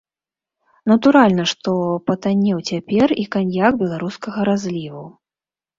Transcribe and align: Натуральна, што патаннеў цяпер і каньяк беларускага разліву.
Натуральна, 0.91 1.43
што 1.51 1.75
патаннеў 2.09 2.57
цяпер 2.73 3.07
і 3.27 3.29
каньяк 3.37 3.73
беларускага 3.85 4.39
разліву. 4.53 5.05